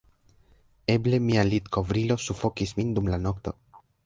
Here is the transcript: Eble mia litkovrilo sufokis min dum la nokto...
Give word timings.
Eble 0.93 1.19
mia 1.25 1.43
litkovrilo 1.49 2.19
sufokis 2.29 2.75
min 2.81 2.97
dum 2.97 3.13
la 3.15 3.23
nokto... 3.29 3.57